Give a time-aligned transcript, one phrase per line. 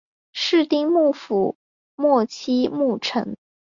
[0.33, 1.57] 室町幕府
[1.95, 3.37] 末期幕臣。